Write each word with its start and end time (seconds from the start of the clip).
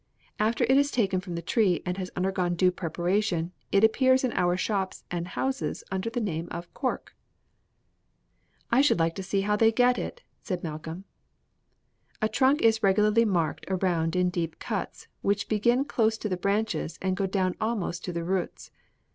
After 0.39 0.63
it 0.63 0.77
is 0.77 0.89
taken 0.89 1.21
from 1.21 1.35
the 1.35 1.43
tree 1.43 1.83
and 1.85 1.97
has 1.97 2.09
undergone 2.15 2.55
due 2.55 2.71
preparation, 2.71 3.51
it 3.71 3.83
appears 3.83 4.23
in 4.23 4.33
our 4.33 4.57
shops 4.57 5.03
and 5.11 5.27
houses 5.27 5.83
under 5.91 6.09
the 6.09 6.19
name 6.19 6.47
of 6.49 6.73
cork" 6.73 7.15
"I 8.71 8.81
should 8.81 8.97
like 8.97 9.13
to 9.13 9.21
see 9.21 9.41
how 9.41 9.55
they 9.55 9.71
get 9.71 9.99
it," 9.99 10.23
said 10.41 10.63
Malcolm. 10.63 11.03
"The 12.19 12.29
trunk 12.29 12.63
is 12.63 12.81
regularly 12.81 13.25
marked 13.25 13.65
around 13.67 14.15
in 14.15 14.31
deep 14.31 14.57
cuts, 14.57 15.07
which 15.21 15.47
begin 15.47 15.85
close 15.85 16.17
to 16.17 16.27
the 16.29 16.35
branches 16.35 16.97
and 16.99 17.15
go 17.15 17.27
down 17.27 17.53
almost 17.61 18.03
to 18.05 18.11
the 18.11 18.23
roots. 18.23 18.71